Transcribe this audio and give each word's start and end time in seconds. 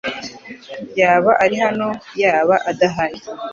Yaba 0.99 1.31
ari 1.43 1.55
hano 1.63 1.87
yaba 2.21 2.55
adahari? 2.69 3.19